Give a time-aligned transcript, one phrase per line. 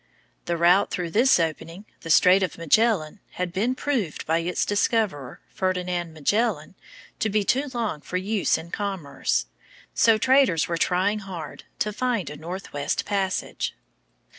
[0.45, 5.41] The route through this opening, the Strait of Magellan, had been proved by its discoverer,
[5.53, 6.73] Ferdinand Magellan,
[7.19, 9.45] to be too long for use in commerce,
[9.93, 13.75] so traders were trying hard to find a northwest passage.